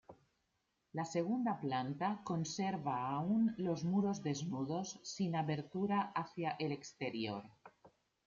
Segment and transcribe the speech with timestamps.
[0.99, 7.43] La segunda planta conserva aún los muros desnudos, sin abertura hacia el exterior.